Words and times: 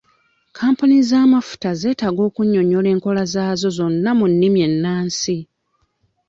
Kampuni 0.57 0.97
z'amafuta 1.09 1.69
zetaaga 1.81 2.21
okunyonyola 2.29 2.87
enkola 2.93 3.23
zaazo 3.33 3.67
zonna 3.77 4.11
mu 4.19 4.25
nnimi 4.31 4.59
ennansi. 4.67 5.37